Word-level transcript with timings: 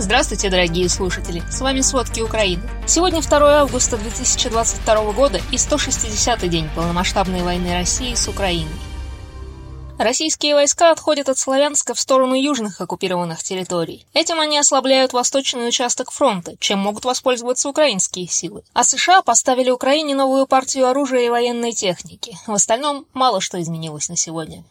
Здравствуйте, 0.00 0.48
дорогие 0.48 0.88
слушатели! 0.88 1.42
С 1.50 1.60
вами 1.60 1.82
«Сводки 1.82 2.22
Украины». 2.22 2.62
Сегодня 2.86 3.20
2 3.20 3.60
августа 3.60 3.98
2022 3.98 5.12
года 5.12 5.42
и 5.52 5.56
160-й 5.56 6.48
день 6.48 6.70
полномасштабной 6.74 7.42
войны 7.42 7.74
России 7.74 8.14
с 8.14 8.26
Украиной. 8.26 8.72
Российские 9.98 10.54
войска 10.54 10.90
отходят 10.90 11.28
от 11.28 11.36
Славянска 11.36 11.92
в 11.92 12.00
сторону 12.00 12.32
южных 12.34 12.80
оккупированных 12.80 13.42
территорий. 13.42 14.06
Этим 14.14 14.40
они 14.40 14.56
ослабляют 14.56 15.12
восточный 15.12 15.68
участок 15.68 16.12
фронта, 16.12 16.54
чем 16.58 16.78
могут 16.78 17.04
воспользоваться 17.04 17.68
украинские 17.68 18.26
силы. 18.26 18.62
А 18.72 18.84
США 18.84 19.20
поставили 19.20 19.68
Украине 19.68 20.14
новую 20.14 20.46
партию 20.46 20.88
оружия 20.88 21.26
и 21.26 21.28
военной 21.28 21.72
техники. 21.72 22.38
В 22.46 22.54
остальном 22.54 23.04
мало 23.12 23.42
что 23.42 23.60
изменилось 23.60 24.08
на 24.08 24.16
сегодня. 24.16 24.64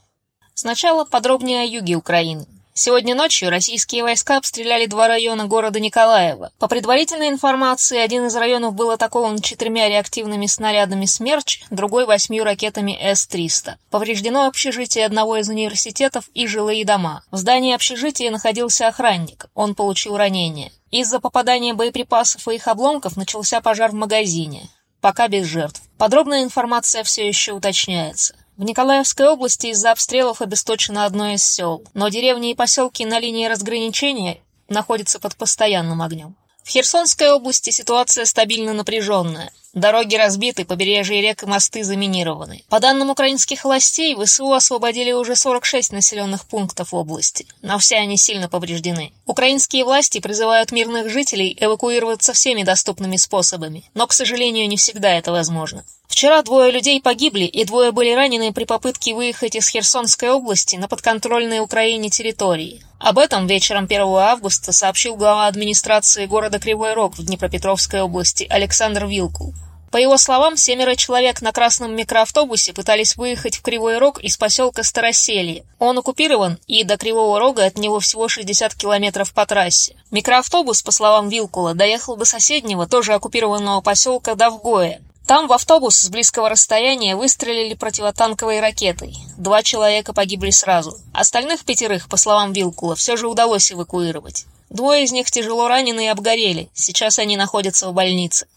Сначала 0.55 1.05
подробнее 1.05 1.61
о 1.61 1.65
юге 1.65 1.97
Украины. 1.97 2.47
Сегодня 2.73 3.13
ночью 3.13 3.49
российские 3.49 4.03
войска 4.03 4.37
обстреляли 4.37 4.85
два 4.85 5.07
района 5.07 5.47
города 5.47 5.79
Николаева. 5.79 6.51
По 6.59 6.67
предварительной 6.67 7.27
информации, 7.27 7.97
один 7.97 8.27
из 8.27 8.35
районов 8.35 8.73
был 8.73 8.91
атакован 8.91 9.39
четырьмя 9.39 9.89
реактивными 9.89 10.45
снарядами 10.45 11.05
«Смерч», 11.05 11.61
другой— 11.71 12.05
восьмью 12.07 12.45
ракетами 12.45 12.97
С-300. 13.01 13.73
Повреждено 13.89 14.45
общежитие 14.45 15.05
одного 15.05 15.37
из 15.37 15.49
университетов 15.49 16.29
и 16.33 16.47
жилые 16.47 16.85
дома. 16.85 17.23
В 17.31 17.37
здании 17.37 17.75
общежития 17.75 18.31
находился 18.31 18.87
охранник. 18.87 19.47
Он 19.55 19.75
получил 19.75 20.15
ранение. 20.15 20.71
Из-за 20.91 21.19
попадания 21.19 21.73
боеприпасов 21.73 22.47
и 22.47 22.55
их 22.55 22.67
обломков 22.67 23.17
начался 23.17 23.61
пожар 23.61 23.91
в 23.91 23.95
магазине. 23.95 24.69
Пока 25.01 25.27
без 25.27 25.45
жертв. 25.45 25.81
Подробная 25.97 26.43
информация 26.43 27.03
все 27.03 27.27
еще 27.27 27.53
уточняется. 27.53 28.35
В 28.59 28.63
Николаевской 28.65 29.25
области 29.25 29.67
из-за 29.67 29.91
обстрелов 29.91 30.41
обесточено 30.41 31.05
одно 31.05 31.31
из 31.31 31.41
сел, 31.41 31.81
но 31.93 32.09
деревни 32.09 32.51
и 32.51 32.55
поселки 32.55 33.05
на 33.05 33.17
линии 33.17 33.47
разграничения 33.47 34.41
находятся 34.67 35.17
под 35.17 35.37
постоянным 35.37 36.01
огнем. 36.01 36.35
В 36.65 36.67
Херсонской 36.67 37.31
области 37.31 37.69
ситуация 37.69 38.25
стабильно 38.25 38.73
напряженная. 38.73 39.53
Дороги 39.73 40.15
разбиты, 40.15 40.65
побережья 40.65 41.21
рек 41.21 41.43
и 41.43 41.45
мосты 41.45 41.83
заминированы. 41.83 42.63
По 42.69 42.79
данным 42.79 43.11
украинских 43.11 43.63
властей, 43.63 44.15
ВСУ 44.15 44.51
освободили 44.51 45.11
уже 45.11 45.35
46 45.35 45.91
населенных 45.91 46.47
пунктов 46.47 46.91
области, 46.91 47.45
но 47.61 47.77
все 47.77 47.97
они 47.97 48.17
сильно 48.17 48.49
повреждены. 48.49 49.13
Украинские 49.27 49.85
власти 49.85 50.19
призывают 50.19 50.71
мирных 50.71 51.11
жителей 51.11 51.55
эвакуироваться 51.59 52.33
всеми 52.33 52.63
доступными 52.63 53.17
способами, 53.17 53.83
но, 53.93 54.07
к 54.07 54.13
сожалению, 54.13 54.67
не 54.67 54.77
всегда 54.77 55.13
это 55.13 55.31
возможно. 55.31 55.85
Вчера 56.07 56.41
двое 56.41 56.71
людей 56.71 56.99
погибли 56.99 57.45
и 57.45 57.63
двое 57.63 57.91
были 57.91 58.11
ранены 58.11 58.51
при 58.51 58.65
попытке 58.65 59.13
выехать 59.13 59.55
из 59.55 59.69
Херсонской 59.69 60.31
области 60.31 60.75
на 60.77 60.87
подконтрольные 60.87 61.61
Украине 61.61 62.09
территории. 62.09 62.83
Об 62.97 63.19
этом 63.19 63.45
вечером 63.47 63.85
1 63.85 64.01
августа 64.01 64.73
сообщил 64.73 65.15
глава 65.15 65.47
администрации 65.47 66.25
города 66.25 66.59
Кривой 66.59 66.93
Рог 66.93 67.17
в 67.17 67.23
Днепропетровской 67.23 68.01
области 68.01 68.47
Александр 68.49 69.05
Вилкул. 69.05 69.53
По 69.91 69.97
его 69.97 70.17
словам, 70.17 70.55
семеро 70.55 70.95
человек 70.95 71.41
на 71.41 71.51
красном 71.51 71.95
микроавтобусе 71.95 72.73
пытались 72.73 73.15
выехать 73.15 73.57
в 73.57 73.61
Кривой 73.63 73.97
Рог 73.97 74.19
из 74.19 74.37
поселка 74.37 74.83
Староселье. 74.83 75.65
Он 75.79 75.97
оккупирован, 75.97 76.59
и 76.67 76.83
до 76.83 76.97
Кривого 76.97 77.39
Рога 77.39 77.65
от 77.65 77.77
него 77.77 77.99
всего 77.99 78.27
60 78.27 78.75
километров 78.75 79.33
по 79.33 79.45
трассе. 79.47 79.95
Микроавтобус, 80.11 80.83
по 80.83 80.91
словам 80.91 81.29
Вилкула, 81.29 81.73
доехал 81.73 82.15
до 82.15 82.25
соседнего, 82.25 82.87
тоже 82.87 83.13
оккупированного 83.13 83.81
поселка 83.81 84.35
Давгоя. 84.35 85.01
Там 85.25 85.47
в 85.47 85.53
автобус 85.53 85.95
с 85.95 86.09
близкого 86.09 86.49
расстояния 86.49 87.15
выстрелили 87.15 87.73
противотанковой 87.73 88.59
ракетой. 88.59 89.15
Два 89.37 89.63
человека 89.63 90.13
погибли 90.13 90.49
сразу. 90.49 90.97
Остальных 91.13 91.65
пятерых, 91.65 92.09
по 92.09 92.17
словам 92.17 92.53
Вилкула, 92.53 92.95
все 92.95 93.15
же 93.15 93.27
удалось 93.27 93.71
эвакуировать. 93.71 94.45
Двое 94.69 95.03
из 95.03 95.11
них 95.11 95.29
тяжело 95.31 95.67
ранены 95.67 96.05
и 96.05 96.09
обгорели. 96.09 96.69
Сейчас 96.73 97.19
они 97.19 97.37
находятся 97.37 97.89
в 97.89 97.93
больнице. 97.93 98.47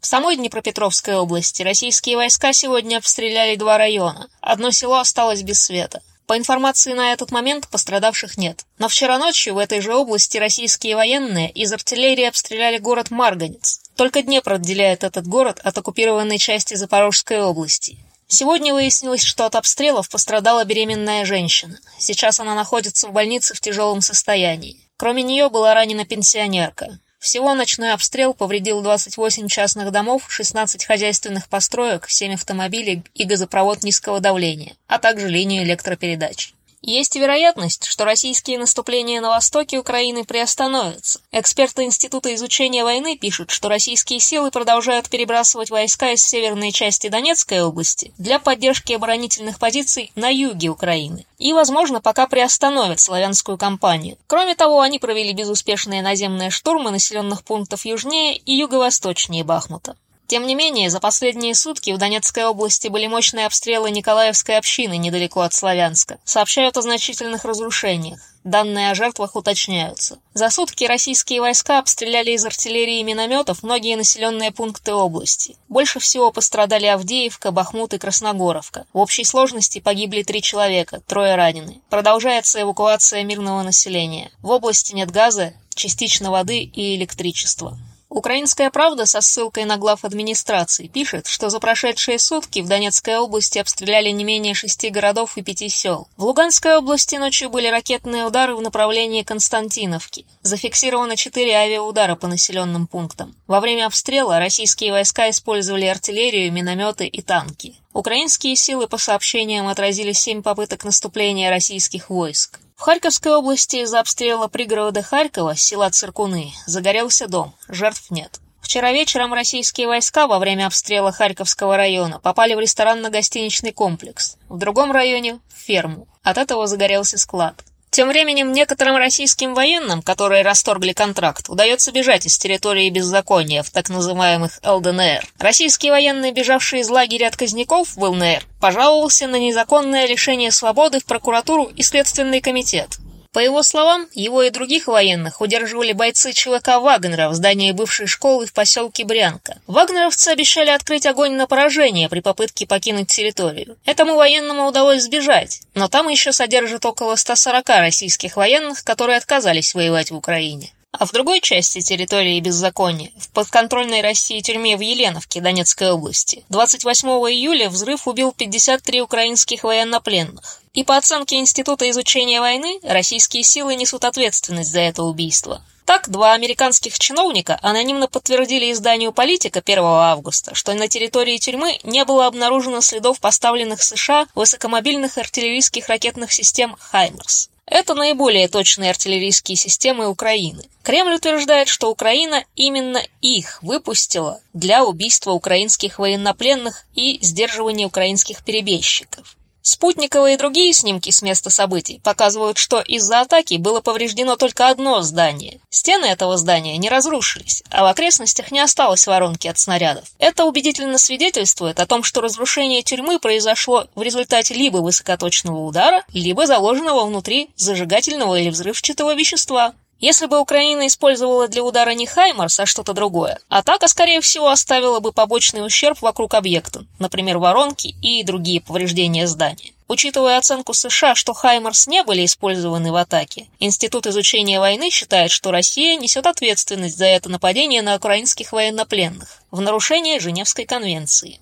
В 0.00 0.06
самой 0.06 0.36
Днепропетровской 0.36 1.16
области 1.16 1.62
российские 1.62 2.16
войска 2.16 2.52
сегодня 2.52 2.98
обстреляли 2.98 3.56
два 3.56 3.78
района. 3.78 4.28
Одно 4.40 4.70
село 4.70 4.98
осталось 4.98 5.42
без 5.42 5.60
света. 5.60 6.02
По 6.26 6.36
информации 6.36 6.92
на 6.92 7.12
этот 7.12 7.32
момент 7.32 7.68
пострадавших 7.68 8.36
нет. 8.36 8.64
Но 8.78 8.88
вчера 8.88 9.18
ночью 9.18 9.54
в 9.54 9.58
этой 9.58 9.80
же 9.80 9.94
области 9.94 10.36
российские 10.36 10.94
военные 10.94 11.50
из 11.50 11.72
артиллерии 11.72 12.26
обстреляли 12.26 12.78
город 12.78 13.10
Марганец. 13.10 13.80
Только 13.96 14.22
Днепр 14.22 14.52
отделяет 14.52 15.04
этот 15.04 15.26
город 15.26 15.58
от 15.64 15.76
оккупированной 15.76 16.38
части 16.38 16.74
Запорожской 16.74 17.40
области. 17.42 17.98
Сегодня 18.28 18.74
выяснилось, 18.74 19.22
что 19.22 19.46
от 19.46 19.54
обстрелов 19.54 20.10
пострадала 20.10 20.64
беременная 20.64 21.24
женщина. 21.24 21.78
Сейчас 21.98 22.38
она 22.38 22.54
находится 22.54 23.08
в 23.08 23.12
больнице 23.12 23.54
в 23.54 23.60
тяжелом 23.60 24.02
состоянии. 24.02 24.76
Кроме 24.98 25.22
нее 25.22 25.48
была 25.48 25.72
ранена 25.72 26.04
пенсионерка. 26.04 26.98
Всего 27.18 27.54
ночной 27.54 27.92
обстрел 27.92 28.32
повредил 28.32 28.80
28 28.80 29.48
частных 29.48 29.90
домов, 29.90 30.26
16 30.28 30.84
хозяйственных 30.84 31.48
построек, 31.48 32.08
7 32.08 32.34
автомобилей 32.34 33.02
и 33.14 33.24
газопровод 33.24 33.82
низкого 33.82 34.20
давления, 34.20 34.76
а 34.86 34.98
также 34.98 35.28
линию 35.28 35.64
электропередач. 35.64 36.54
Есть 36.80 37.16
вероятность, 37.16 37.84
что 37.84 38.04
российские 38.04 38.58
наступления 38.58 39.20
на 39.20 39.30
востоке 39.30 39.78
Украины 39.78 40.24
приостановятся. 40.24 41.20
Эксперты 41.32 41.82
Института 41.82 42.32
изучения 42.34 42.84
войны 42.84 43.18
пишут, 43.18 43.50
что 43.50 43.68
российские 43.68 44.20
силы 44.20 44.52
продолжают 44.52 45.08
перебрасывать 45.08 45.70
войска 45.70 46.12
из 46.12 46.24
северной 46.24 46.70
части 46.70 47.08
Донецкой 47.08 47.62
области 47.62 48.12
для 48.16 48.38
поддержки 48.38 48.92
оборонительных 48.92 49.58
позиций 49.58 50.12
на 50.14 50.28
юге 50.28 50.68
Украины. 50.68 51.26
И, 51.38 51.52
возможно, 51.52 52.00
пока 52.00 52.28
приостановят 52.28 53.00
славянскую 53.00 53.58
кампанию. 53.58 54.16
Кроме 54.28 54.54
того, 54.54 54.80
они 54.80 55.00
провели 55.00 55.32
безуспешные 55.32 56.00
наземные 56.00 56.50
штурмы 56.50 56.90
населенных 56.90 57.42
пунктов 57.42 57.84
южнее 57.84 58.36
и 58.36 58.52
юго-восточнее 58.54 59.42
Бахмута. 59.42 59.96
Тем 60.28 60.46
не 60.46 60.54
менее, 60.54 60.90
за 60.90 61.00
последние 61.00 61.54
сутки 61.54 61.90
в 61.90 61.96
Донецкой 61.96 62.44
области 62.44 62.88
были 62.88 63.06
мощные 63.06 63.46
обстрелы 63.46 63.90
Николаевской 63.90 64.58
общины 64.58 64.98
недалеко 64.98 65.40
от 65.40 65.54
Славянска. 65.54 66.18
Сообщают 66.22 66.76
о 66.76 66.82
значительных 66.82 67.46
разрушениях. 67.46 68.20
Данные 68.44 68.90
о 68.90 68.94
жертвах 68.94 69.36
уточняются. 69.36 70.18
За 70.34 70.50
сутки 70.50 70.84
российские 70.84 71.40
войска 71.40 71.78
обстреляли 71.78 72.32
из 72.32 72.44
артиллерии 72.44 73.00
и 73.00 73.04
минометов 73.04 73.62
многие 73.62 73.96
населенные 73.96 74.52
пункты 74.52 74.92
области. 74.92 75.56
Больше 75.70 75.98
всего 75.98 76.30
пострадали 76.30 76.84
Авдеевка, 76.84 77.50
Бахмут 77.50 77.94
и 77.94 77.98
Красногоровка. 77.98 78.84
В 78.92 78.98
общей 78.98 79.24
сложности 79.24 79.80
погибли 79.80 80.22
три 80.24 80.42
человека, 80.42 81.00
трое 81.06 81.36
ранены. 81.36 81.80
Продолжается 81.88 82.60
эвакуация 82.60 83.22
мирного 83.24 83.62
населения. 83.62 84.30
В 84.42 84.50
области 84.50 84.94
нет 84.94 85.10
газа, 85.10 85.54
частично 85.74 86.30
воды 86.30 86.60
и 86.60 86.96
электричества. 86.96 87.78
Украинская 88.10 88.70
правда 88.70 89.04
со 89.04 89.20
ссылкой 89.20 89.66
на 89.66 89.76
глав 89.76 90.04
администрации 90.04 90.86
пишет, 90.86 91.26
что 91.26 91.50
за 91.50 91.60
прошедшие 91.60 92.18
сутки 92.18 92.60
в 92.60 92.66
Донецкой 92.66 93.18
области 93.18 93.58
обстреляли 93.58 94.08
не 94.08 94.24
менее 94.24 94.54
шести 94.54 94.88
городов 94.88 95.36
и 95.36 95.42
пяти 95.42 95.68
сел. 95.68 96.08
В 96.16 96.24
Луганской 96.24 96.78
области 96.78 97.16
ночью 97.16 97.50
были 97.50 97.68
ракетные 97.68 98.24
удары 98.24 98.56
в 98.56 98.62
направлении 98.62 99.22
Константиновки. 99.22 100.24
Зафиксировано 100.40 101.16
четыре 101.16 101.54
авиаудара 101.54 102.16
по 102.16 102.28
населенным 102.28 102.86
пунктам. 102.86 103.36
Во 103.46 103.60
время 103.60 103.86
обстрела 103.86 104.38
российские 104.38 104.92
войска 104.92 105.28
использовали 105.28 105.84
артиллерию, 105.84 106.50
минометы 106.50 107.06
и 107.06 107.20
танки. 107.20 107.76
Украинские 107.92 108.56
силы, 108.56 108.88
по 108.88 108.96
сообщениям, 108.96 109.68
отразили 109.68 110.12
семь 110.12 110.42
попыток 110.42 110.84
наступления 110.84 111.50
российских 111.50 112.08
войск. 112.08 112.60
В 112.78 112.82
Харьковской 112.82 113.34
области 113.34 113.82
из-за 113.82 113.98
обстрела 113.98 114.46
пригорода 114.46 115.02
Харькова, 115.02 115.56
села 115.56 115.90
Циркуны, 115.90 116.52
загорелся 116.64 117.26
дом, 117.26 117.52
жертв 117.66 118.08
нет. 118.12 118.38
Вчера 118.60 118.92
вечером 118.92 119.34
российские 119.34 119.88
войска 119.88 120.28
во 120.28 120.38
время 120.38 120.68
обстрела 120.68 121.10
Харьковского 121.10 121.76
района 121.76 122.20
попали 122.20 122.54
в 122.54 122.60
ресторанно-гостиничный 122.60 123.72
комплекс, 123.72 124.36
в 124.48 124.58
другом 124.58 124.92
районе– 124.92 125.40
в 125.52 125.58
ферму. 125.58 126.06
От 126.22 126.38
этого 126.38 126.68
загорелся 126.68 127.18
склад. 127.18 127.64
Тем 127.98 128.10
временем 128.10 128.52
некоторым 128.52 128.96
российским 128.96 129.54
военным, 129.54 130.02
которые 130.02 130.44
расторгли 130.44 130.92
контракт, 130.92 131.48
удается 131.48 131.90
бежать 131.90 132.26
из 132.26 132.38
территории 132.38 132.88
беззакония 132.90 133.64
в 133.64 133.70
так 133.70 133.88
называемых 133.88 134.60
ЛДНР. 134.62 135.26
Российский 135.40 135.90
военный, 135.90 136.30
бежавший 136.30 136.78
из 136.78 136.90
лагеря 136.90 137.26
отказников 137.26 137.96
в 137.96 138.04
ЛНР, 138.04 138.44
пожаловался 138.60 139.26
на 139.26 139.40
незаконное 139.40 140.06
лишение 140.06 140.52
свободы 140.52 141.00
в 141.00 141.06
прокуратуру 141.06 141.72
и 141.74 141.82
Следственный 141.82 142.40
комитет. 142.40 142.98
По 143.32 143.40
его 143.40 143.62
словам, 143.62 144.08
его 144.14 144.42
и 144.42 144.50
других 144.50 144.86
военных 144.86 145.42
удерживали 145.42 145.92
бойцы 145.92 146.32
ЧВК 146.32 146.78
Вагнера 146.80 147.28
в 147.28 147.34
здании 147.34 147.72
бывшей 147.72 148.06
школы 148.06 148.46
в 148.46 148.54
поселке 148.54 149.04
Брянка. 149.04 149.58
Вагнеровцы 149.66 150.28
обещали 150.28 150.70
открыть 150.70 151.04
огонь 151.04 151.32
на 151.32 151.46
поражение 151.46 152.08
при 152.08 152.20
попытке 152.20 152.66
покинуть 152.66 153.08
территорию. 153.08 153.76
Этому 153.84 154.14
военному 154.14 154.66
удалось 154.66 155.02
сбежать, 155.02 155.60
но 155.74 155.88
там 155.88 156.08
еще 156.08 156.32
содержат 156.32 156.86
около 156.86 157.16
140 157.16 157.68
российских 157.68 158.36
военных, 158.36 158.82
которые 158.82 159.18
отказались 159.18 159.74
воевать 159.74 160.10
в 160.10 160.16
Украине. 160.16 160.72
А 160.92 161.04
в 161.04 161.12
другой 161.12 161.40
части 161.40 161.82
территории 161.82 162.40
беззакония, 162.40 163.12
в 163.18 163.28
подконтрольной 163.30 164.00
России 164.00 164.40
тюрьме 164.40 164.74
в 164.74 164.80
Еленовке 164.80 165.42
Донецкой 165.42 165.92
области, 165.92 166.44
28 166.48 167.08
июля 167.08 167.68
взрыв 167.68 168.08
убил 168.08 168.32
53 168.32 169.02
украинских 169.02 169.64
военнопленных. 169.64 170.62
И 170.72 170.84
по 170.84 170.96
оценке 170.96 171.36
Института 171.36 171.90
изучения 171.90 172.40
войны, 172.40 172.80
российские 172.82 173.42
силы 173.42 173.74
несут 173.74 174.04
ответственность 174.04 174.72
за 174.72 174.80
это 174.80 175.02
убийство. 175.02 175.62
Так, 175.84 176.08
два 176.08 176.32
американских 176.32 176.98
чиновника 176.98 177.58
анонимно 177.62 178.08
подтвердили 178.08 178.72
изданию 178.72 179.12
«Политика» 179.12 179.60
1 179.60 179.84
августа, 179.84 180.54
что 180.54 180.72
на 180.72 180.88
территории 180.88 181.36
тюрьмы 181.36 181.78
не 181.82 182.04
было 182.06 182.26
обнаружено 182.26 182.80
следов 182.80 183.20
поставленных 183.20 183.82
США 183.82 184.26
высокомобильных 184.34 185.18
артиллерийских 185.18 185.88
ракетных 185.88 186.32
систем 186.32 186.76
«Хаймерс». 186.78 187.50
Это 187.70 187.94
наиболее 187.94 188.48
точные 188.48 188.90
артиллерийские 188.90 189.56
системы 189.56 190.08
Украины. 190.08 190.64
Кремль 190.82 191.14
утверждает, 191.14 191.68
что 191.68 191.90
Украина 191.90 192.44
именно 192.56 193.02
их 193.20 193.62
выпустила 193.62 194.40
для 194.54 194.84
убийства 194.84 195.32
украинских 195.32 195.98
военнопленных 195.98 196.86
и 196.94 197.18
сдерживания 197.20 197.86
украинских 197.86 198.42
перебежчиков. 198.42 199.36
Спутниковые 199.62 200.34
и 200.34 200.38
другие 200.38 200.72
снимки 200.72 201.10
с 201.10 201.20
места 201.22 201.50
событий 201.50 202.00
показывают, 202.02 202.58
что 202.58 202.80
из-за 202.80 203.20
атаки 203.20 203.56
было 203.56 203.80
повреждено 203.80 204.36
только 204.36 204.68
одно 204.68 205.02
здание. 205.02 205.60
Стены 205.70 206.06
этого 206.06 206.36
здания 206.36 206.76
не 206.78 206.88
разрушились, 206.88 207.62
а 207.70 207.84
в 207.84 207.86
окрестностях 207.86 208.50
не 208.50 208.60
осталось 208.60 209.06
воронки 209.06 209.46
от 209.48 209.58
снарядов. 209.58 210.04
Это 210.18 210.44
убедительно 210.44 210.98
свидетельствует 210.98 211.80
о 211.80 211.86
том, 211.86 212.02
что 212.02 212.20
разрушение 212.20 212.82
тюрьмы 212.82 213.18
произошло 213.18 213.88
в 213.94 214.02
результате 214.02 214.54
либо 214.54 214.78
высокоточного 214.78 215.58
удара, 215.58 216.04
либо 216.12 216.46
заложенного 216.46 217.04
внутри 217.04 217.50
зажигательного 217.56 218.36
или 218.40 218.50
взрывчатого 218.50 219.14
вещества. 219.14 219.74
Если 220.00 220.26
бы 220.26 220.38
Украина 220.38 220.86
использовала 220.86 221.48
для 221.48 221.64
удара 221.64 221.90
не 221.90 222.06
«Хаймарс», 222.06 222.60
а 222.60 222.66
что-то 222.66 222.92
другое, 222.92 223.40
атака, 223.48 223.88
скорее 223.88 224.20
всего, 224.20 224.48
оставила 224.48 225.00
бы 225.00 225.12
побочный 225.12 225.66
ущерб 225.66 226.00
вокруг 226.02 226.34
объекта, 226.34 226.86
например, 227.00 227.38
воронки 227.38 227.96
и 228.00 228.22
другие 228.22 228.60
повреждения 228.60 229.26
здания. 229.26 229.72
Учитывая 229.88 230.38
оценку 230.38 230.72
США, 230.72 231.16
что 231.16 231.32
«Хаймарс» 231.32 231.88
не 231.88 232.04
были 232.04 232.24
использованы 232.24 232.92
в 232.92 232.96
атаке, 232.96 233.48
Институт 233.58 234.06
изучения 234.06 234.60
войны 234.60 234.90
считает, 234.90 235.32
что 235.32 235.50
Россия 235.50 235.96
несет 235.96 236.26
ответственность 236.26 236.96
за 236.96 237.06
это 237.06 237.28
нападение 237.28 237.82
на 237.82 237.96
украинских 237.96 238.52
военнопленных 238.52 239.42
в 239.50 239.60
нарушение 239.60 240.20
Женевской 240.20 240.64
конвенции. 240.64 241.40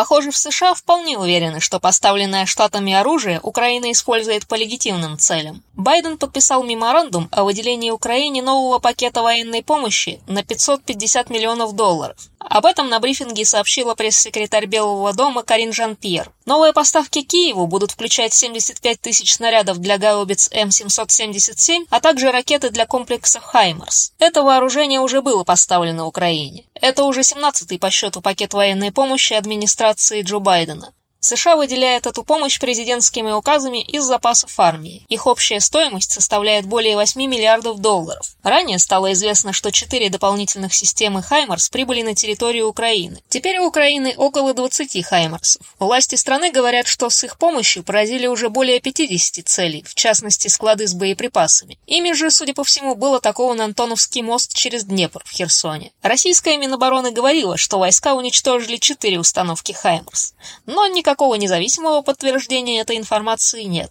Похоже, 0.00 0.30
в 0.30 0.36
США 0.38 0.72
вполне 0.72 1.18
уверены, 1.18 1.60
что 1.60 1.78
поставленное 1.78 2.46
штатами 2.46 2.94
оружие 2.94 3.38
Украина 3.42 3.92
использует 3.92 4.46
по 4.46 4.54
легитимным 4.54 5.18
целям. 5.18 5.62
Байден 5.74 6.16
подписал 6.16 6.64
меморандум 6.64 7.28
о 7.32 7.44
выделении 7.44 7.90
Украине 7.90 8.40
нового 8.40 8.78
пакета 8.78 9.20
военной 9.20 9.62
помощи 9.62 10.22
на 10.26 10.42
550 10.42 11.28
миллионов 11.28 11.74
долларов. 11.74 12.16
Об 12.38 12.64
этом 12.64 12.88
на 12.88 12.98
брифинге 12.98 13.44
сообщила 13.44 13.94
пресс-секретарь 13.94 14.64
Белого 14.64 15.12
дома 15.12 15.42
Карин 15.42 15.74
Жан-Пьер. 15.74 16.32
Новые 16.50 16.72
поставки 16.72 17.22
Киеву 17.22 17.68
будут 17.68 17.92
включать 17.92 18.34
75 18.34 19.00
тысяч 19.00 19.34
снарядов 19.34 19.78
для 19.78 19.98
гаубиц 19.98 20.50
М777, 20.50 21.86
а 21.90 22.00
также 22.00 22.32
ракеты 22.32 22.70
для 22.70 22.86
комплексов 22.86 23.44
«Хаймарс». 23.44 24.14
Это 24.18 24.42
вооружение 24.42 24.98
уже 24.98 25.22
было 25.22 25.44
поставлено 25.44 26.08
Украине. 26.08 26.64
Это 26.74 27.04
уже 27.04 27.20
17-й 27.20 27.78
по 27.78 27.88
счету 27.92 28.20
пакет 28.20 28.52
военной 28.52 28.90
помощи 28.90 29.34
администрации 29.34 30.22
Джо 30.22 30.40
Байдена. 30.40 30.92
США 31.20 31.56
выделяет 31.56 32.06
эту 32.06 32.24
помощь 32.24 32.58
президентскими 32.58 33.30
указами 33.30 33.82
из 33.82 34.04
запасов 34.04 34.58
армии. 34.58 35.04
Их 35.08 35.26
общая 35.26 35.60
стоимость 35.60 36.12
составляет 36.12 36.64
более 36.64 36.96
8 36.96 37.20
миллиардов 37.20 37.78
долларов. 37.78 38.36
Ранее 38.42 38.78
стало 38.78 39.12
известно, 39.12 39.52
что 39.52 39.70
четыре 39.70 40.08
дополнительных 40.08 40.72
системы 40.72 41.22
«Хаймарс» 41.22 41.68
прибыли 41.68 42.00
на 42.00 42.14
территорию 42.14 42.68
Украины. 42.68 43.22
Теперь 43.28 43.58
у 43.58 43.66
Украины 43.66 44.14
около 44.16 44.54
20 44.54 45.04
«Хаймарсов». 45.04 45.62
Власти 45.78 46.14
страны 46.14 46.50
говорят, 46.50 46.86
что 46.86 47.10
с 47.10 47.22
их 47.22 47.36
помощью 47.36 47.82
поразили 47.82 48.26
уже 48.26 48.48
более 48.48 48.80
50 48.80 49.46
целей, 49.46 49.84
в 49.86 49.94
частности 49.94 50.48
склады 50.48 50.88
с 50.88 50.94
боеприпасами. 50.94 51.78
Ими 51.86 52.12
же, 52.12 52.30
судя 52.30 52.54
по 52.54 52.64
всему, 52.64 52.94
был 52.94 53.14
атакован 53.14 53.60
Антоновский 53.60 54.22
мост 54.22 54.54
через 54.54 54.84
Днепр 54.84 55.22
в 55.26 55.30
Херсоне. 55.30 55.92
Российская 56.00 56.56
Минобороны 56.56 57.10
говорила, 57.10 57.58
что 57.58 57.78
войска 57.78 58.14
уничтожили 58.14 58.78
четыре 58.78 59.18
установки 59.18 59.72
«Хаймарс». 59.72 60.32
Но 60.64 60.86
никак 60.86 61.09
никакого 61.10 61.34
независимого 61.34 62.02
подтверждения 62.02 62.80
этой 62.80 62.96
информации 62.96 63.64
нет. 63.64 63.90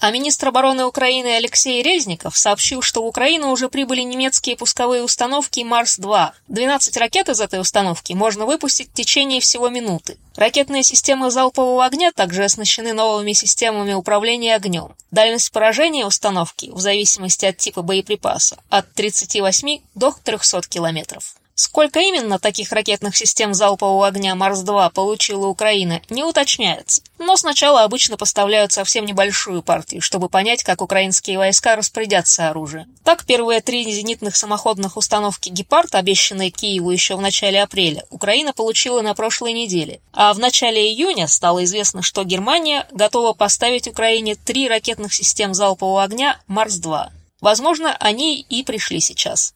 А 0.00 0.10
министр 0.10 0.48
обороны 0.48 0.84
Украины 0.84 1.36
Алексей 1.36 1.80
Резников 1.80 2.36
сообщил, 2.36 2.82
что 2.82 3.02
в 3.02 3.06
Украину 3.06 3.50
уже 3.50 3.68
прибыли 3.68 4.02
немецкие 4.02 4.56
пусковые 4.56 5.04
установки 5.04 5.60
«Марс-2». 5.60 6.30
12 6.48 6.96
ракет 6.96 7.28
из 7.28 7.40
этой 7.40 7.60
установки 7.60 8.12
можно 8.14 8.46
выпустить 8.46 8.90
в 8.90 8.94
течение 8.94 9.40
всего 9.40 9.68
минуты. 9.68 10.18
Ракетные 10.34 10.82
системы 10.82 11.30
залпового 11.30 11.84
огня 11.84 12.10
также 12.10 12.44
оснащены 12.44 12.92
новыми 12.92 13.32
системами 13.32 13.92
управления 13.92 14.56
огнем. 14.56 14.94
Дальность 15.12 15.52
поражения 15.52 16.04
установки, 16.04 16.70
в 16.72 16.80
зависимости 16.80 17.46
от 17.46 17.58
типа 17.58 17.82
боеприпаса, 17.82 18.58
от 18.68 18.92
38 18.94 19.80
до 19.94 20.14
300 20.24 20.62
километров. 20.68 21.37
Сколько 21.58 21.98
именно 21.98 22.38
таких 22.38 22.70
ракетных 22.70 23.16
систем 23.16 23.52
залпового 23.52 24.06
огня 24.06 24.36
«Марс-2» 24.36 24.92
получила 24.92 25.48
Украина, 25.48 26.00
не 26.08 26.22
уточняется. 26.22 27.02
Но 27.18 27.36
сначала 27.36 27.82
обычно 27.82 28.16
поставляют 28.16 28.70
совсем 28.70 29.04
небольшую 29.04 29.62
партию, 29.62 30.00
чтобы 30.00 30.28
понять, 30.28 30.62
как 30.62 30.82
украинские 30.82 31.36
войска 31.36 31.74
распорядятся 31.74 32.48
оружием. 32.48 32.86
Так, 33.02 33.24
первые 33.24 33.60
три 33.60 33.82
зенитных 33.90 34.36
самоходных 34.36 34.96
установки 34.96 35.48
«Гепард», 35.48 35.96
обещанные 35.96 36.50
Киеву 36.50 36.92
еще 36.92 37.16
в 37.16 37.20
начале 37.20 37.60
апреля, 37.60 38.04
Украина 38.10 38.52
получила 38.52 39.02
на 39.02 39.14
прошлой 39.14 39.52
неделе. 39.52 40.00
А 40.12 40.32
в 40.34 40.38
начале 40.38 40.88
июня 40.88 41.26
стало 41.26 41.64
известно, 41.64 42.02
что 42.02 42.22
Германия 42.22 42.86
готова 42.92 43.32
поставить 43.32 43.88
Украине 43.88 44.36
три 44.36 44.68
ракетных 44.68 45.12
систем 45.12 45.54
залпового 45.54 46.04
огня 46.04 46.40
«Марс-2». 46.46 47.08
Возможно, 47.40 47.96
они 47.98 48.40
и 48.40 48.62
пришли 48.62 49.00
сейчас. 49.00 49.54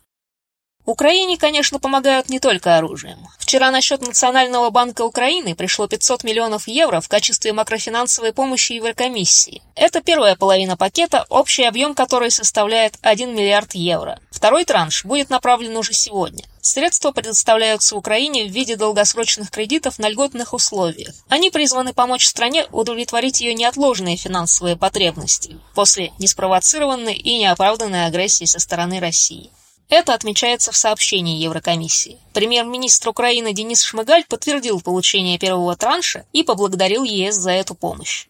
Украине, 0.84 1.38
конечно, 1.38 1.79
помогают 1.79 2.29
не 2.29 2.40
только 2.40 2.76
оружием. 2.76 3.19
Вчера 3.38 3.70
на 3.70 3.81
счет 3.81 4.00
Национального 4.00 4.70
банка 4.70 5.02
Украины 5.02 5.55
пришло 5.55 5.87
500 5.87 6.25
миллионов 6.25 6.67
евро 6.67 7.00
в 7.00 7.08
качестве 7.08 7.52
макрофинансовой 7.52 8.32
помощи 8.32 8.73
Еврокомиссии. 8.73 9.62
Это 9.76 10.00
первая 10.00 10.34
половина 10.34 10.76
пакета, 10.76 11.25
общий 11.29 11.62
объем 11.62 11.94
которой 11.94 12.32
составляет 12.32 12.94
1 13.02 13.32
миллиард 13.32 13.75
евро. 13.75 14.19
Второй 14.32 14.64
транш 14.64 15.05
будет 15.05 15.31
направлен 15.31 15.76
уже 15.76 15.93
сегодня. 15.93 16.44
Средства 16.61 17.12
предоставляются 17.12 17.94
Украине 17.94 18.46
в 18.46 18.50
виде 18.50 18.75
долгосрочных 18.75 19.50
кредитов 19.50 20.00
на 20.00 20.08
льготных 20.08 20.52
условиях. 20.52 21.14
Они 21.29 21.50
призваны 21.50 21.93
помочь 21.93 22.26
стране 22.26 22.67
удовлетворить 22.73 23.40
ее 23.40 23.55
неотложные 23.55 24.17
финансовые 24.17 24.76
потребности 24.76 25.61
после 25.76 26.12
неспровоцированной 26.19 27.14
и 27.14 27.38
неоправданной 27.38 28.06
агрессии 28.06 28.46
со 28.46 28.58
стороны 28.58 28.99
России. 28.99 29.50
Это 29.88 30.14
отмечается 30.14 30.72
в 30.72 30.77
сообщении 30.77 31.43
Еврокомиссии. 31.43 32.19
Премьер-министр 32.32 33.10
Украины 33.10 33.53
Денис 33.53 33.82
Шмыгаль 33.82 34.24
подтвердил 34.24 34.81
получение 34.81 35.39
первого 35.39 35.77
транша 35.77 36.24
и 36.32 36.43
поблагодарил 36.43 37.05
ЕС 37.05 37.36
за 37.36 37.51
эту 37.51 37.74
помощь. 37.74 38.27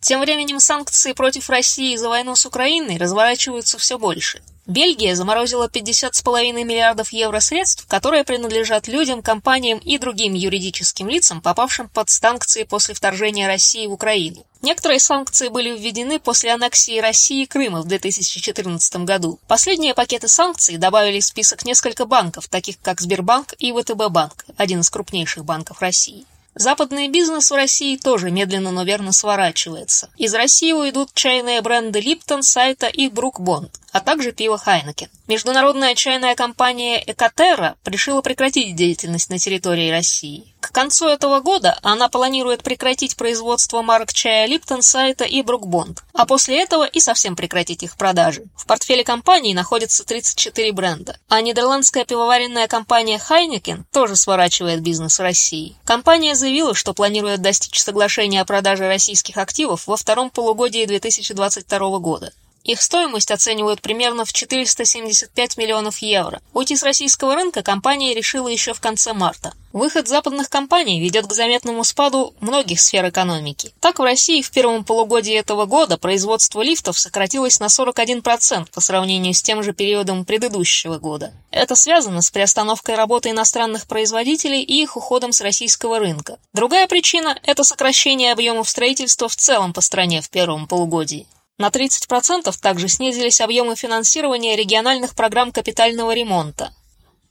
Тем 0.00 0.20
временем 0.20 0.60
санкции 0.60 1.12
против 1.12 1.50
России 1.50 1.96
за 1.96 2.08
войну 2.08 2.34
с 2.34 2.46
Украиной 2.46 2.96
разворачиваются 2.96 3.78
все 3.78 3.98
больше. 3.98 4.42
Бельгия 4.70 5.16
заморозила 5.16 5.66
50,5 5.66 6.52
миллиардов 6.52 7.12
евро 7.12 7.40
средств, 7.40 7.86
которые 7.88 8.22
принадлежат 8.22 8.86
людям, 8.86 9.20
компаниям 9.20 9.78
и 9.80 9.98
другим 9.98 10.34
юридическим 10.34 11.08
лицам, 11.08 11.40
попавшим 11.40 11.88
под 11.88 12.08
санкции 12.08 12.62
после 12.62 12.94
вторжения 12.94 13.48
России 13.48 13.88
в 13.88 13.92
Украину. 13.92 14.46
Некоторые 14.62 15.00
санкции 15.00 15.48
были 15.48 15.76
введены 15.76 16.20
после 16.20 16.52
аннексии 16.52 17.00
России 17.00 17.46
Крыма 17.46 17.82
в 17.82 17.88
2014 17.88 18.98
году. 18.98 19.40
Последние 19.48 19.92
пакеты 19.92 20.28
санкций 20.28 20.76
добавили 20.76 21.18
в 21.18 21.24
список 21.24 21.64
несколько 21.64 22.04
банков, 22.04 22.46
таких 22.46 22.80
как 22.80 23.00
Сбербанк 23.00 23.54
и 23.58 23.72
ВТБ 23.72 24.08
банк, 24.10 24.44
один 24.56 24.82
из 24.82 24.90
крупнейших 24.90 25.44
банков 25.44 25.80
России. 25.80 26.26
Западный 26.54 27.08
бизнес 27.08 27.50
в 27.50 27.54
России 27.54 27.96
тоже 27.96 28.30
медленно, 28.30 28.70
но 28.70 28.82
верно 28.82 29.12
сворачивается. 29.12 30.10
Из 30.16 30.34
России 30.34 30.72
уйдут 30.72 31.10
чайные 31.14 31.60
бренды 31.62 32.00
Липтон, 32.00 32.42
Сайта 32.42 32.86
и 32.86 33.08
Брук 33.08 33.40
Бонд 33.40 33.80
а 33.92 34.00
также 34.00 34.32
пиво 34.32 34.58
Хайнекен. 34.58 35.08
Международная 35.26 35.94
чайная 35.94 36.34
компания 36.34 37.02
Экотера 37.06 37.76
решила 37.84 38.22
прекратить 38.22 38.76
деятельность 38.76 39.30
на 39.30 39.38
территории 39.38 39.90
России. 39.90 40.54
К 40.70 40.72
концу 40.72 41.08
этого 41.08 41.40
года 41.40 41.76
она 41.82 42.08
планирует 42.08 42.62
прекратить 42.62 43.16
производство 43.16 43.82
марок 43.82 44.12
чая 44.12 44.46
Липтон, 44.46 44.82
Сайта 44.82 45.24
и 45.24 45.42
Брукбонд, 45.42 46.04
а 46.14 46.26
после 46.26 46.62
этого 46.62 46.84
и 46.84 47.00
совсем 47.00 47.34
прекратить 47.34 47.82
их 47.82 47.96
продажи. 47.96 48.44
В 48.54 48.66
портфеле 48.66 49.02
компании 49.02 49.52
находится 49.52 50.04
34 50.04 50.70
бренда, 50.70 51.18
а 51.28 51.40
нидерландская 51.40 52.04
пивоваренная 52.04 52.68
компания 52.68 53.18
Хайнекен 53.18 53.84
тоже 53.90 54.14
сворачивает 54.14 54.80
бизнес 54.80 55.18
в 55.18 55.22
России. 55.22 55.74
Компания 55.84 56.36
заявила, 56.36 56.72
что 56.72 56.94
планирует 56.94 57.42
достичь 57.42 57.80
соглашения 57.80 58.40
о 58.40 58.44
продаже 58.44 58.86
российских 58.86 59.38
активов 59.38 59.88
во 59.88 59.96
втором 59.96 60.30
полугодии 60.30 60.86
2022 60.86 61.98
года. 61.98 62.32
Их 62.64 62.82
стоимость 62.82 63.30
оценивают 63.30 63.80
примерно 63.80 64.24
в 64.24 64.32
475 64.32 65.56
миллионов 65.56 65.98
евро. 65.98 66.40
Уйти 66.52 66.76
с 66.76 66.82
российского 66.82 67.34
рынка 67.34 67.62
компания 67.62 68.14
решила 68.14 68.48
еще 68.48 68.74
в 68.74 68.80
конце 68.80 69.12
марта. 69.12 69.54
Выход 69.72 70.08
западных 70.08 70.50
компаний 70.50 71.00
ведет 71.00 71.26
к 71.26 71.32
заметному 71.32 71.84
спаду 71.84 72.34
многих 72.40 72.80
сфер 72.80 73.08
экономики. 73.08 73.72
Так, 73.80 74.00
в 74.00 74.02
России 74.02 74.42
в 74.42 74.50
первом 74.50 74.84
полугодии 74.84 75.32
этого 75.32 75.64
года 75.64 75.96
производство 75.96 76.60
лифтов 76.60 76.98
сократилось 76.98 77.60
на 77.60 77.66
41% 77.66 78.68
по 78.72 78.80
сравнению 78.80 79.32
с 79.32 79.42
тем 79.42 79.62
же 79.62 79.72
периодом 79.72 80.24
предыдущего 80.24 80.98
года. 80.98 81.32
Это 81.52 81.76
связано 81.76 82.20
с 82.20 82.32
приостановкой 82.32 82.96
работы 82.96 83.30
иностранных 83.30 83.86
производителей 83.86 84.62
и 84.62 84.82
их 84.82 84.96
уходом 84.96 85.32
с 85.32 85.40
российского 85.40 86.00
рынка. 86.00 86.38
Другая 86.52 86.88
причина– 86.88 87.38
это 87.44 87.62
сокращение 87.62 88.32
объемов 88.32 88.68
строительства 88.68 89.28
в 89.28 89.36
целом 89.36 89.72
по 89.72 89.80
стране 89.80 90.20
в 90.20 90.30
первом 90.30 90.66
полугодии. 90.66 91.28
На 91.60 91.68
30% 91.68 92.54
также 92.58 92.88
снизились 92.88 93.42
объемы 93.42 93.76
финансирования 93.76 94.56
региональных 94.56 95.14
программ 95.14 95.52
капитального 95.52 96.14
ремонта. 96.14 96.72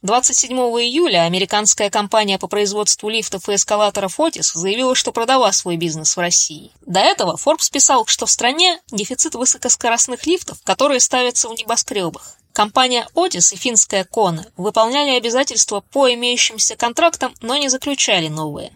27 0.02 0.56
июля 0.56 1.24
американская 1.24 1.90
компания 1.90 2.38
по 2.38 2.46
производству 2.46 3.08
лифтов 3.08 3.48
и 3.48 3.56
эскалаторов 3.56 4.20
Otis 4.20 4.52
заявила, 4.54 4.94
что 4.94 5.10
продала 5.10 5.50
свой 5.50 5.76
бизнес 5.76 6.16
в 6.16 6.20
России. 6.20 6.70
До 6.86 7.00
этого 7.00 7.36
Forbes 7.44 7.72
писал, 7.72 8.06
что 8.06 8.26
в 8.26 8.30
стране 8.30 8.80
дефицит 8.92 9.34
высокоскоростных 9.34 10.24
лифтов, 10.26 10.58
которые 10.62 11.00
ставятся 11.00 11.48
в 11.48 11.58
небоскребах. 11.58 12.36
Компания 12.52 13.08
Otis 13.16 13.52
и 13.52 13.56
финская 13.56 14.04
Kone 14.04 14.46
выполняли 14.56 15.16
обязательства 15.16 15.80
по 15.80 16.08
имеющимся 16.14 16.76
контрактам, 16.76 17.34
но 17.40 17.56
не 17.56 17.68
заключали 17.68 18.28
новые. 18.28 18.70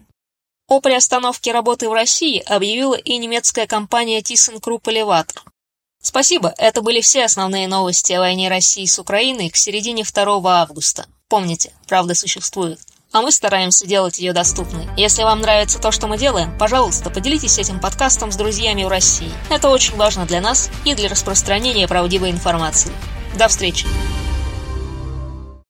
О 0.67 0.81
приостановке 0.81 1.53
работы 1.53 1.91
в 1.91 1.93
России 1.93 2.43
объявила 2.47 2.95
и 2.95 3.19
немецкая 3.19 3.67
компания 3.67 4.23
ThyssenKrupp 4.23 4.83
Elevator. 4.85 5.41
Спасибо, 6.01 6.55
это 6.57 6.81
были 6.81 7.03
все 7.03 7.25
основные 7.25 7.69
новости 7.69 8.15
о 8.15 8.21
войне 8.21 8.49
России 8.49 8.87
с 8.87 8.99
Украиной 8.99 9.51
к 9.51 9.57
середине 9.57 10.05
2 10.05 10.63
августа. 10.63 11.07
Помните, 11.29 11.73
правда 11.87 12.15
существует. 12.15 12.81
А 13.13 13.21
мы 13.21 13.31
стараемся 13.31 13.87
делать 13.87 14.19
ее 14.19 14.33
доступной. 14.33 14.89
Если 14.97 15.23
вам 15.23 15.41
нравится 15.41 15.79
то, 15.79 15.93
что 15.93 16.07
мы 16.07 16.17
делаем, 16.17 16.57
пожалуйста, 16.59 17.11
поделитесь 17.11 17.59
этим 17.59 17.79
подкастом 17.79 18.33
с 18.33 18.37
друзьями 18.37 18.85
в 18.85 18.89
России. 18.89 19.31
Это 19.51 19.69
очень 19.69 19.97
важно 19.97 20.25
для 20.25 20.41
нас 20.41 20.71
и 20.87 20.95
для 20.95 21.11
распространения 21.11 21.87
правдивой 21.87 22.31
информации. 22.31 22.91
До 23.39 23.49
встречи! 23.49 23.87